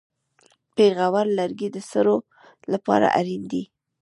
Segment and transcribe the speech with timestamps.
[0.75, 2.17] پېغور لرګی د سړو
[2.73, 3.63] لپاره اړین دی.